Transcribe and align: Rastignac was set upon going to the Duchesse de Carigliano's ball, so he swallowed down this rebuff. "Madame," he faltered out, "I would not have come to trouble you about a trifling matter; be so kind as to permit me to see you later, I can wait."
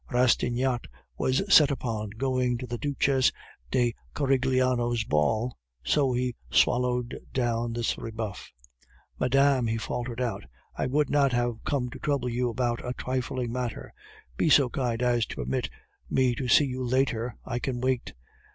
Rastignac 0.09 0.87
was 1.15 1.43
set 1.53 1.69
upon 1.69 2.09
going 2.17 2.57
to 2.57 2.65
the 2.65 2.79
Duchesse 2.79 3.31
de 3.69 3.93
Carigliano's 4.15 5.03
ball, 5.03 5.55
so 5.83 6.11
he 6.11 6.33
swallowed 6.49 7.15
down 7.31 7.73
this 7.73 7.99
rebuff. 7.99 8.51
"Madame," 9.19 9.67
he 9.67 9.77
faltered 9.77 10.19
out, 10.19 10.43
"I 10.75 10.87
would 10.87 11.11
not 11.11 11.33
have 11.33 11.63
come 11.65 11.91
to 11.91 11.99
trouble 11.99 12.29
you 12.29 12.49
about 12.49 12.83
a 12.83 12.93
trifling 12.93 13.51
matter; 13.53 13.93
be 14.37 14.49
so 14.49 14.71
kind 14.71 15.03
as 15.03 15.27
to 15.27 15.35
permit 15.35 15.69
me 16.09 16.33
to 16.33 16.47
see 16.47 16.65
you 16.65 16.83
later, 16.83 17.35
I 17.45 17.59
can 17.59 17.79
wait." 17.79 18.13